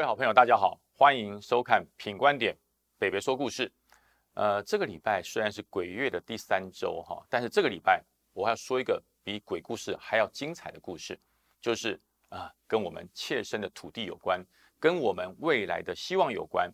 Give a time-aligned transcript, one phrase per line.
[0.00, 2.54] 各位好朋友，大家好，欢迎收看《品观点》，
[2.98, 3.70] 北北说故事。
[4.32, 8.02] 呃，这个礼拜虽然是鬼月的第三周哈，但是这个礼拜
[8.32, 11.20] 我要说一个比鬼故事还要精彩的故事，
[11.60, 14.42] 就是啊，跟我们切身的土地有关，
[14.78, 16.72] 跟我们未来的希望有关。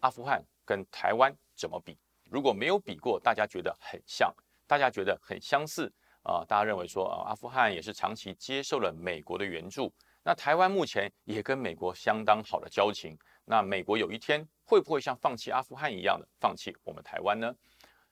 [0.00, 1.96] 阿富汗跟台湾怎么比？
[2.24, 4.30] 如果没有比过，大家觉得很像，
[4.66, 5.90] 大家觉得很相似
[6.22, 9.90] 啊，大家认为说啊，阿富汗也是长期接受了美国的援助。
[10.28, 17.50] 那台湾目前也跟美国相当好的交情，那美国有一天会不会像放弃阿富汗一样的放弃我们台湾呢？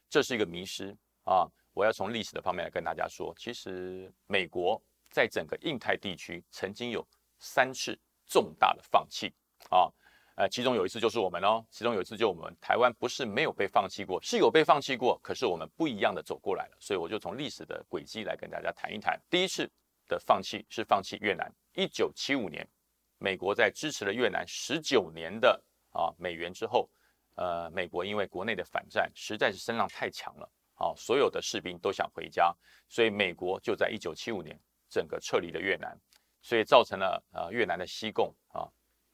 [0.09, 1.47] 这是一个迷失啊！
[1.75, 7.07] 我要从历史的方面来跟大家说，其实美国在整个印太地区曾经有
[7.39, 7.95] 三次
[8.27, 9.31] 重大的放弃
[9.69, 9.93] 啊，
[10.37, 19.21] 呃，其中有一次就是我们哦，其中有一次就我们台湾不是没有被放弃过，是有被放弃过，可是我们不一样的走过来了，所以我就从历史的轨迹来跟大家谈一谈。
[19.29, 19.71] 第一次
[20.09, 21.51] 的放弃是放弃越南。
[21.75, 22.67] 一九七五年，
[23.19, 26.89] 美国在支持了越南十九年的啊美元之后，
[27.35, 32.55] 呃，美国因为国内的反战实在是声浪太强了，啊，所有的士兵都想回家，
[32.89, 35.99] 所以美国就在一九七五年整个撤离了越南，
[36.41, 38.67] 所以造成了呃越南的西贡啊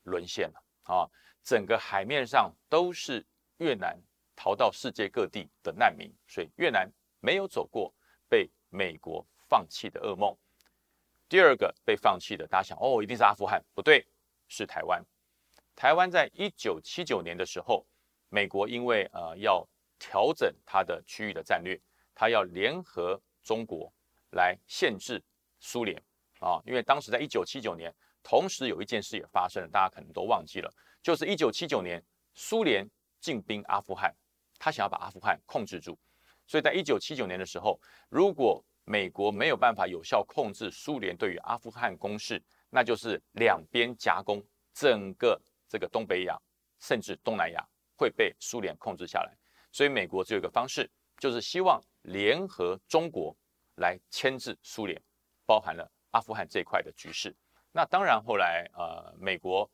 [0.05, 1.09] 沦陷了啊，
[1.43, 3.27] 整个海面上都是
[3.59, 4.01] 越南
[4.37, 6.89] 逃到世界各地的难民，所以越南
[7.21, 7.93] 没有走过
[8.29, 10.37] 被美国放弃的噩梦。
[11.33, 14.07] 第二个被放弃的，大家想哦，一定是阿富汗，不对，
[14.49, 15.03] 是台湾。
[15.75, 17.87] 台湾在一九七九年的时候，
[18.29, 19.67] 美国因为呃要
[19.99, 21.81] 调整它的区域的战略，
[22.15, 23.91] 它要联合中国
[24.33, 25.25] 来限制
[25.59, 25.99] 苏联
[26.39, 26.61] 啊。
[26.67, 27.91] 因为当时在一九七九年，
[28.23, 30.71] 同时有一件事也发生了，大家可能都忘记了，
[31.03, 32.87] 就是一九七九年苏联
[33.21, 34.15] 进兵阿富汗，
[34.59, 35.99] 他想要把阿富汗控制住，
[36.47, 38.63] 所以在一九七九年的时候，如果
[38.93, 44.45] 美国没有办法有效控制苏联对于阿富汗攻势，那就是两边夹攻，
[44.75, 46.39] 整个这个东北亚
[46.79, 47.67] 甚至东南亚
[47.97, 49.35] 会被苏联控制下来。
[49.71, 53.35] 所以美国只有一个方式，就是希望联合中国
[53.77, 55.03] 来牵制苏联，
[55.47, 57.35] 包含了阿富汗这块的局势。
[57.73, 59.67] 那当然后来呃，美国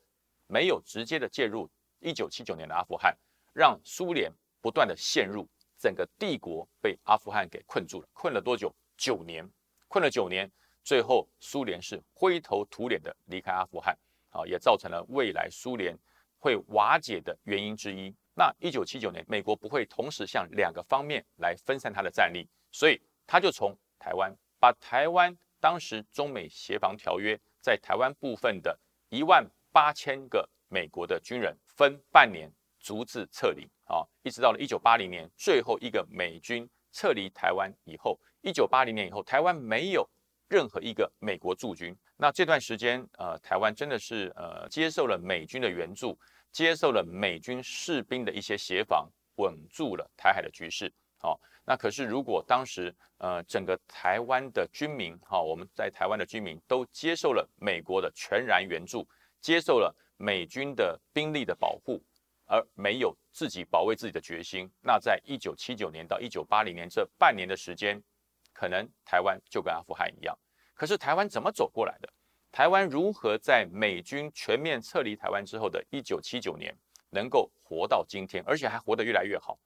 [0.47, 3.13] 没有直接的介入一九七九年的阿富汗，
[3.51, 5.45] 让苏联不断的陷入
[5.77, 8.73] 整个帝国被阿富汗给困住了，困了多久？
[8.99, 9.49] 九年
[9.87, 10.51] 困了九年，
[10.83, 13.97] 最后苏联是灰头土脸的离开阿富汗，
[14.29, 15.97] 啊，也造成了未来苏联
[16.37, 18.13] 会瓦解的原因之一。
[18.35, 28.77] 那一九七九年，美国不会同时向两个方面来分散它的战力，所以他就从台湾把台湾当时中美协防条约在台湾部分的
[29.09, 38.19] 一万八千个美国的军人分半年逐次撤离，啊，一直到了一九八零年最后一个美军撤离台湾以后。
[38.41, 40.09] 一九八零年以后，台湾没有
[40.47, 41.93] 任何一个美国驻军。
[42.15, 46.17] 那这段时间，呃，台湾真的是呃接受了美军的援助，
[46.51, 50.91] 接受了美军士兵的一些协防，稳住了台海的局势。
[51.17, 59.05] 好，那可是如果当时呃整个台湾的军民，哈，我们在台湾的居民都接受了美国的全然援助，
[59.41, 62.01] 接受了美军的兵力的保护，
[62.49, 68.03] 而没有自己保卫自己的决心，那在一九七九年到一九八零年这半年的时间。
[68.51, 70.37] 可能台湾就跟阿富汗一样，
[70.73, 72.09] 可是台湾怎么走过来的？
[72.51, 76.77] 台湾如何在美军全面撤离台湾之后的一九七九年
[77.09, 79.57] 能够活到今天，而且还活得越来越好？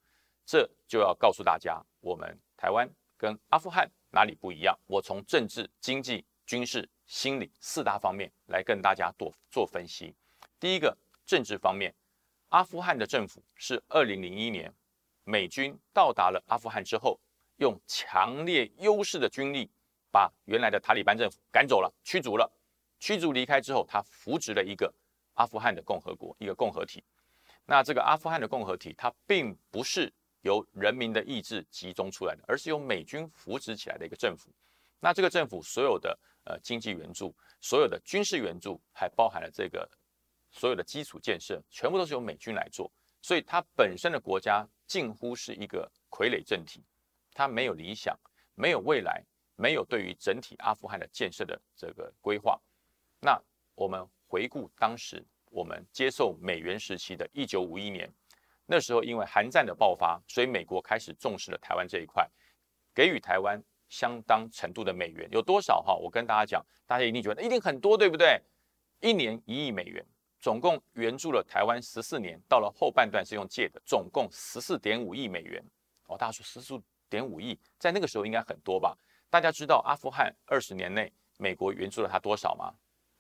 [0.46, 4.78] 这就要告诉大家，我们台湾跟阿富汗哪里不一样？
[4.86, 10.14] 我从政治、经济、军事、心理四大方面来跟大家做做分析。
[10.60, 10.96] 第一个，
[11.26, 11.92] 政治方面，
[12.54, 14.72] 阿富汗的政府是2001年
[15.24, 17.20] 美军到达了阿富汗之后。
[17.58, 19.70] 用强烈优势的军力，
[20.12, 22.52] 把原来的塔利班政府赶走了、驱逐了。
[23.00, 24.92] 驱逐离开之后，他扶植了一个
[25.36, 27.04] 阿富汗的共和国，一个共和体。
[27.64, 34.50] 那这个阿富汗的共和体，它并不是由人民的意志集中出来的，而是由美军扶植起来的一个政府。
[35.00, 39.88] 那这个政府所有的呃经济援助、所有的军事援助，还包含了这个
[40.54, 42.90] 所有的基础建设，全部都是由美军来做。
[43.22, 46.82] 所以它本身的国家近乎是一个傀儡政体。
[47.34, 48.18] 它没有理想，
[48.54, 49.22] 没有未来，
[49.56, 52.62] 没有对于整体阿富汗的建设的这个规划。
[53.20, 53.42] 那
[53.76, 58.08] 我们回顾当时我们接受美元时期的一九五一年，
[58.68, 62.30] 那时候因为韩战的爆发，所以美国开始重视了台湾这一块，
[62.94, 63.60] 给予台湾
[63.90, 65.96] 相当程度的美元，有多少哈？
[65.96, 68.40] 我跟大家讲，大家一定觉得一定很多，对不对？
[69.00, 70.06] 一年一亿美元，
[70.44, 75.64] 总共援助了台湾十四年，到了后半段是用借的，总共十四点五亿美元。
[76.08, 76.78] 哦，大家说十四。
[77.10, 78.98] 点五亿，在那个时候应该很多吧？
[79.30, 82.74] 大家知道阿富汗二十年内美国援助了他多少吗？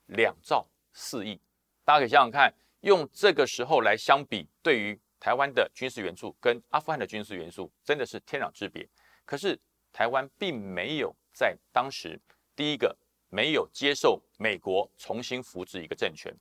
[0.07, 1.39] 两兆四亿。
[1.85, 8.85] 大家可以想想看，用这个时候来相比，对于台湾的军事援助跟阿富汗的军事援助真的是天壤之别。
[9.25, 9.57] 可是
[9.93, 12.19] 台湾并没有在当时
[12.55, 12.97] 第一个
[13.29, 16.35] 没有接受美国重新扶植一个政权，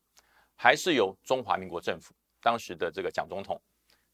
[0.62, 3.60] 还是由中华民国政府当时的这个蒋总统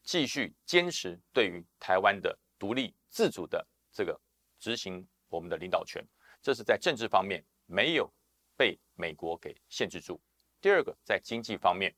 [0.01, 4.19] 继续坚持对于台湾的独立自主的这个
[4.59, 6.03] 执行我们的领导权，
[6.41, 8.11] 这是在政治方面没有
[8.57, 10.19] 被美国给限制住。
[10.59, 11.93] 第二个在经济方面，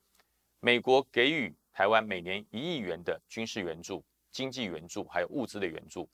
[0.60, 1.56] 美国给予。
[1.74, 6.08] 台湾每年一亿元的军事援助、经济援助，还有物资的援助，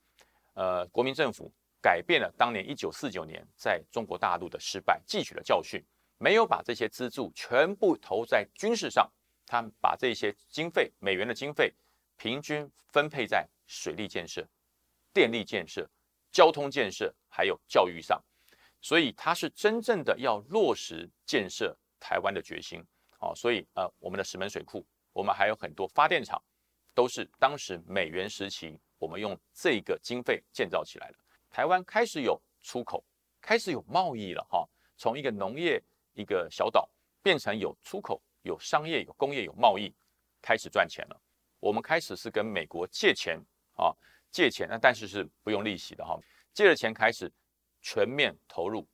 [0.54, 1.52] 呃，国民政府
[1.82, 5.84] 改变了当年一九四九年在中国大陆的失败，汲取了教训，
[6.18, 9.10] 没有把这些资助全部投在军事上，
[9.46, 11.72] 他把这些经费、美元的经费
[12.16, 14.46] 平均分配在水利建设、
[15.12, 15.88] 电力建设、
[16.30, 18.22] 交通建设，还有教育上，
[18.80, 22.84] 所以他是真正的要落实建设台湾的决心。
[23.20, 24.84] 哦，所以呃，我们的石门水库。
[25.12, 26.40] 我们还有很多发电厂，
[26.94, 31.18] 都是当时美元时期我们用这个经费建造起来的。
[31.50, 33.04] 台湾开始有出口，
[33.40, 34.68] 开始有贸易了哈。
[34.96, 35.82] 从一个农业
[36.18, 36.90] 一个小岛
[37.22, 39.94] 变成有出口、有商业、有工业、有贸易，
[40.42, 41.20] 开始赚钱了。
[41.60, 43.40] 我们开始是跟美国借钱
[43.76, 43.94] 啊，
[44.32, 46.18] 借钱那但是是不用利息的哈。
[46.52, 47.32] 借了钱开始
[47.80, 48.84] 全面投入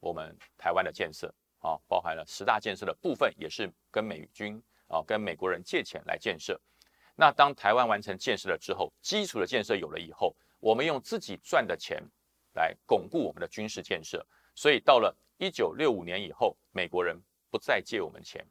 [0.00, 4.60] 我们台湾的建设啊，包含了十大建设的部分也是跟美军。
[4.88, 6.60] 啊，跟美国人借钱来建设。
[7.16, 12.02] 那当台湾完成建设了之后，基础的建设有了以后，我们用自己赚的钱
[12.52, 14.22] 来巩固我们的军事建设。
[14.54, 18.46] 所以到了一九六五年以后，美国人不再借我们钱，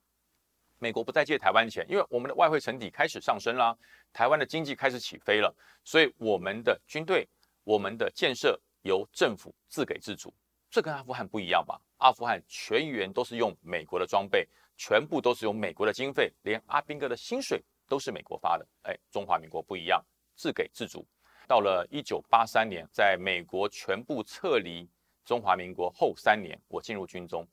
[0.78, 3.74] 美国不再借台湾钱，因为我们的外汇存底开始上升啦，
[4.12, 5.56] 台湾的经济开始起飞了，
[5.86, 7.26] 所以我们的军队、
[7.64, 10.34] 我们的建设由政府自给自足。
[10.70, 11.80] 这跟阿富汗不一样吧？
[12.00, 14.46] 阿富汗全员都是用美国的装备。
[14.76, 18.68] 全部都是用美国的经费，连阿兵哥的薪水都是美国发的。
[18.82, 20.04] 哎，中华民国不一样，
[20.36, 21.08] 自给自足。
[21.48, 24.90] 到了一九八三年，在美国全部撤离
[25.26, 27.48] 中华民国后三年，我进入军中。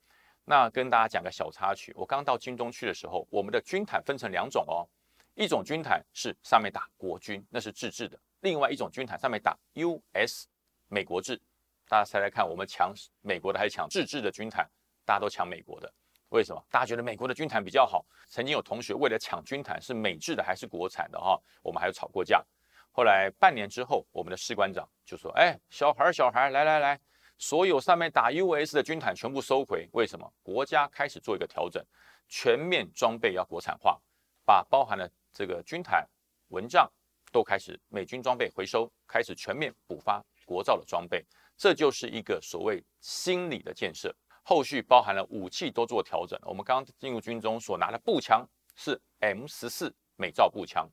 [0.45, 4.89] 那跟大家讲个小插曲，我刚到军中去的时候，我们的军毯分成两种哦，
[5.35, 10.47] 一种军毯是上面打国军，那是自制的；另外一种军毯上面打 US
[10.89, 11.41] 美国制。
[11.87, 14.69] 大家猜猜看，我们抢美国的还是抢自制的军毯？
[15.05, 15.93] 大家都抢美国的。
[16.31, 18.05] 为什么大家觉得美国的军毯比较好？
[18.29, 22.45] 曾经有同学为了抢军毯是美制的还是国产的哈，我们还有吵过架。
[22.91, 27.01] 后来半年之后，我们的士官长就说：“哎，小孩小孩，来来来，
[27.39, 29.89] 所有上面打 US 的军毯全部收回。
[29.93, 30.31] 为什么？
[30.43, 31.83] 国家开始做一个调整，
[32.29, 33.99] 全面装备要国产化，
[34.45, 36.07] 把包含了这个军毯、
[36.49, 36.91] 蚊帐
[37.31, 41.25] 都开始美军装备回收，开始全面补发国造的装备。
[41.57, 46.39] 这就是一个所谓心理的建设。”后续包含了武器都做调整。
[46.43, 50.89] 我们刚刚进入军中所拿的步枪是 M 十四美造步枪，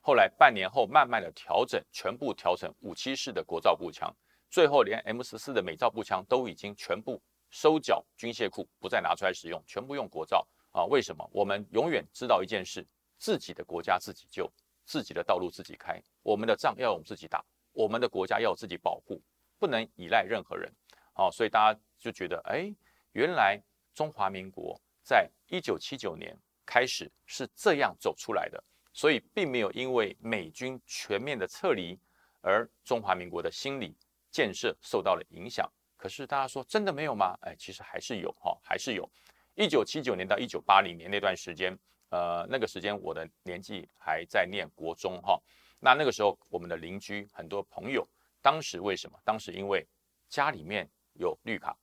[0.00, 4.10] 后来半年后慢慢的调整，全部调成五七式的国造步枪，
[4.50, 10.84] 最后连 M 十四的美造步枪都已经全部收缴军械库，不再拿出来使用，全部用国造啊？
[10.84, 11.28] 为什么？
[11.32, 12.86] 我们永远知道一件事：
[13.18, 14.50] 自己的国家自己救，
[14.84, 19.22] 自己的道路自己开，我们的仗要我们自己打，我们的国家要自己保护，
[19.58, 20.72] 不能依赖任何人。
[21.14, 22.74] 哦，所以大家就觉得，哎，
[23.12, 23.60] 原来
[23.94, 28.62] 中华民国在一九七九年开始是这样走出来的，
[28.92, 31.98] 所以并没有因为美军全面的撤离
[32.40, 33.96] 而中华民国的心理
[34.38, 35.68] 建设受到了影响。
[35.96, 37.36] 可是大家说真的没有吗？
[37.40, 39.10] 哎，其实还是有哈，还是有。
[39.56, 41.76] 一九七九年到一九八零年那段时间，
[42.10, 45.36] 呃，那个时间我的年纪还在念国中哈，
[45.80, 48.06] 那那个时候我们的邻居很多朋友，
[48.40, 49.18] 当时为什么？
[49.24, 49.84] 当时因为
[50.28, 50.88] 家里面。
[51.20, 51.76] 有绿卡，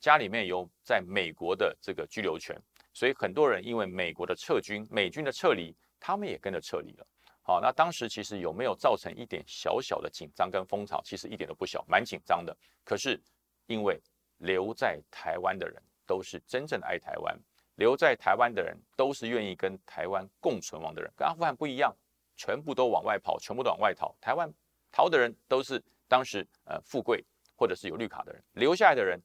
[0.00, 2.54] 家里面有在美国的这个居留权，
[2.92, 7.06] 所以很多人因为美国的撤军、美军的撤离，他们也跟着撤离了。
[7.42, 11.02] 好，那当时其实有没有造成一点小小的紧张跟风潮？
[11.04, 12.56] 其实一点都不小，蛮紧张的。
[12.84, 13.20] 可是
[13.66, 14.00] 因为
[14.38, 17.38] 留在台湾的人都是真正的爱台湾，
[17.74, 21.94] 留在台湾的人都是愿意跟台湾共存亡的人，跟阿富汗不一样，
[22.36, 24.14] 全部都往外跑，全部都往外逃。
[24.20, 24.48] 台湾
[24.90, 27.24] 逃的人都是当时呃富贵。
[27.54, 29.20] 或者是有绿卡的人留下来的人，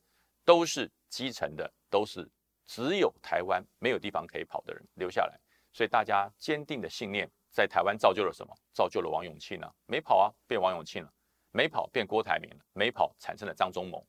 [0.45, 2.29] 都是基层的，都是
[2.67, 5.39] 只有台湾没有地方可以跑的人留下来。
[5.73, 8.53] 所以大家坚定的信念在台湾造就了什么？
[8.73, 9.67] 造就了王永庆呢？
[9.85, 11.09] 没跑啊，变王永庆了；
[11.51, 14.05] 没跑变郭台铭了；没跑产生了张忠谋。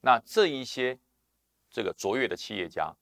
[0.00, 0.98] 那这一些
[1.70, 2.92] 这个卓越的企业家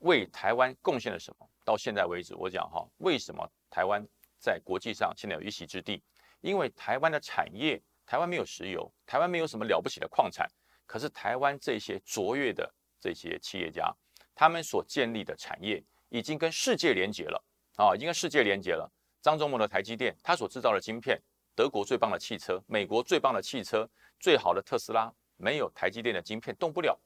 [0.00, 1.48] 为台湾贡献了什么？
[1.64, 4.06] 到现在为止，我讲哈，为什么台湾
[4.38, 6.02] 在国际上现在有一席之地？
[6.40, 7.82] 因为台湾的产业。
[8.04, 10.46] 台湾没有石油，台湾没有什么了不起的矿产，
[10.86, 13.90] 可是台湾这些卓越的这些企业家，
[14.34, 17.42] 他们所建立的产业已经跟世界连接了
[17.76, 18.92] 啊，已经跟世界连接了。
[19.22, 21.16] 张忠谋的台积电，他所制造的晶片，
[21.54, 23.88] 德国最棒的汽车，美国最棒的汽车，
[24.18, 27.00] 最好的特斯拉，没有台积电的晶片动不了，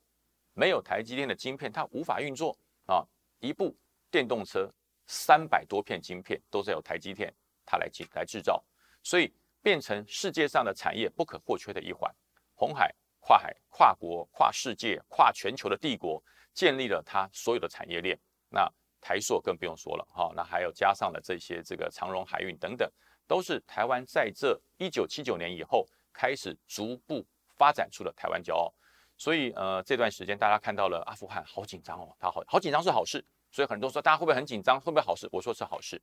[0.55, 2.57] 没有台积电的晶片它无法运作
[2.87, 3.07] 啊。
[3.39, 3.77] 一部
[4.11, 4.67] 电动车
[5.07, 7.31] 三百多片晶片都是由台积电
[7.67, 8.65] 它来制来制造，
[9.03, 9.31] 所以
[9.61, 12.11] 变成世界上的产业不可或缺的一环。
[12.55, 18.19] 红海跨海、跨国、跨世界、跨全球的帝国，建立了它所有的产业链。
[18.49, 18.67] 那
[19.07, 22.91] 台塑更不用说了哈，那还有加上了这些这个长荣海运等等，
[23.29, 28.75] 都是台湾在这一九七九年以后开始逐步发展出了台湾骄傲。
[29.17, 33.25] 所以呃这段时间大家看到了阿富汗好紧张哦，他好好紧张是好事。
[33.53, 35.29] 所以很多人说大家会不会很紧张，会不会好事？
[35.31, 36.03] 我说是好事，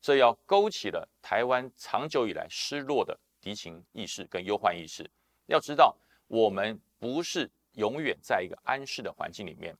[0.00, 5.08] 这要勾起了台湾长久以来失落的敌情意识跟忧患意识。
[5.44, 5.94] 要知道
[6.28, 9.76] 我们不是永远在一个安适的环境里面。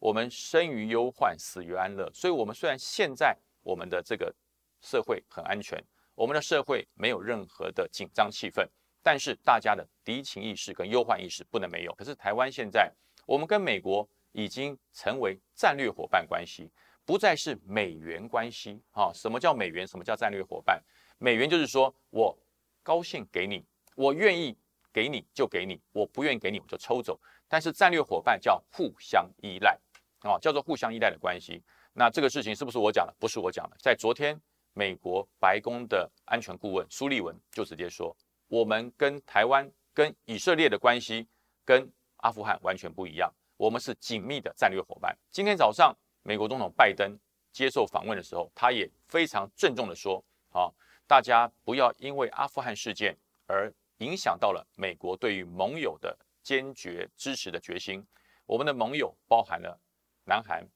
[0.00, 2.10] 我们生于忧患，死于安乐。
[2.12, 4.34] 所以，我们虽然现在我们的这个
[4.80, 5.78] 社会很安全，
[6.14, 8.66] 我们的社会没有任何的紧张气氛，
[9.02, 11.94] 但是大家的敌情意识跟忧患意识不能没有。
[11.94, 12.90] 可是，台湾现在
[13.26, 16.70] 我们跟美国已经成为战略伙伴关系，
[17.04, 18.82] 不再是美元关系。
[18.92, 19.86] 啊，什么叫美元？
[19.86, 20.82] 什么叫战略伙伴？
[21.18, 22.34] 美元就是说我
[22.82, 23.62] 高兴给你，
[23.94, 24.56] 我愿意
[24.90, 27.20] 给你就给你，我不愿意给你我就抽走。
[27.46, 29.78] 但是战略伙伴叫互相依赖。
[30.20, 31.62] 啊，叫做互相依赖的关系。
[31.92, 33.14] 那这个事情是不是我讲的？
[33.18, 33.76] 不是我讲的。
[33.80, 34.40] 在昨天，
[34.74, 38.16] 美国白宫的安全顾问苏利文就直接说，
[38.48, 41.26] 我们跟台湾、跟以色列的关系
[41.64, 45.16] 跟阿富汗完全不一样，我们是紧密的战略伙伴。
[45.30, 47.18] 今天早上，美国总统拜登
[47.50, 50.70] 接受访问的时候，他也非常郑重的说，啊，
[51.06, 58.06] 大家不要因为阿富汗事件而影响到了美国对于盟友的坚决支持的决心。
[58.46, 59.80] 我们的盟友包含了。
[60.24, 60.66] 南韩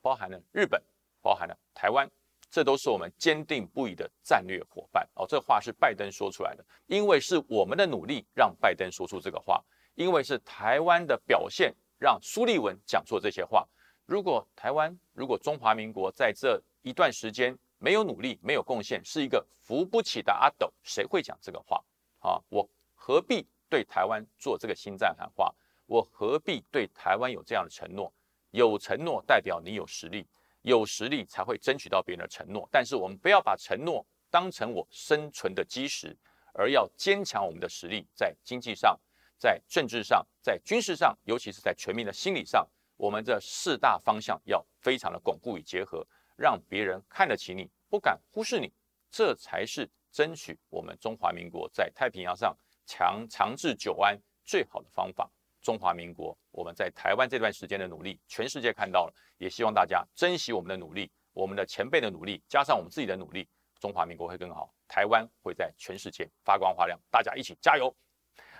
[0.00, 0.82] 包含了日本，
[1.20, 2.10] 包含了台湾，
[2.50, 5.26] 这都是我们坚定不移的战略伙伴哦。
[5.28, 9.62] 这话是拜登说出来的，因为是我们的努力让拜登说出这个话，
[9.94, 13.66] 因为是台湾的表现让苏利文讲出这些话。
[14.06, 21.82] 如果台湾，如果中华民国在这一段时间没有努力、没有贡献，是一个扶不起的阿斗，谁会讲这个话
[22.18, 22.40] 啊？
[22.50, 25.54] 我何必对台湾做这个心战喊话？
[25.86, 28.12] 我何必对台湾有这样的承诺？
[28.54, 30.24] 有承诺代表你有实力，
[30.62, 32.68] 有实力才会争取到别人的承诺。
[32.70, 36.16] 但是我们不要把承诺当成我生存的基石，
[36.52, 38.96] 而要坚强我们的实力，在经济上、
[39.36, 42.64] 在政治上、在军事上，尤其是在全民的心理上，
[42.96, 46.06] 我们这四大方向要非常的巩固与结合，
[46.36, 48.72] 让别人看得起你，不敢忽视你，
[49.10, 52.56] 这才是争取我们中华民国在太平洋上
[52.86, 55.28] 强长治久安最好的方法。
[55.64, 63.48] 中华民国，我们在台湾这段时间的努力，全世界看到了，也希望大家珍惜我们的努力，我们的前辈的努力，加上我们自己的努力，
[63.80, 67.92] 中华民国会更好，台湾会在全世界发光发亮，大家一起加油！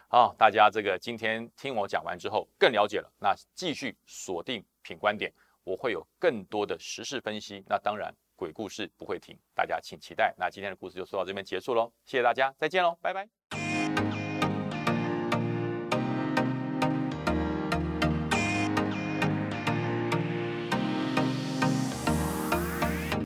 [0.08, 5.30] 好，大家这个今天听我讲完之后更了解了，那继续锁定品观点，
[5.62, 10.34] 我会有更多的时事分析，那当然鬼故事不会停，大家请期待。
[10.38, 13.63] 那今天的故事就说到这边结束喽，谢谢大家，再见喽，拜拜。